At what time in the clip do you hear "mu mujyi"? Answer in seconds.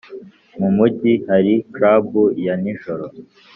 0.59-1.11